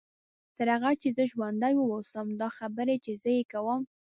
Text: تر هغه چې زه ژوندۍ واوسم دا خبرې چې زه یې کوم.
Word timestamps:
تر 0.57 0.67
هغه 0.75 0.91
چې 1.01 1.07
زه 1.17 1.23
ژوندۍ 1.31 1.73
واوسم 1.77 2.27
دا 2.41 2.49
خبرې 2.57 2.95
چې 3.05 3.11
زه 3.21 3.29
یې 3.37 3.43
کوم. 3.51 3.81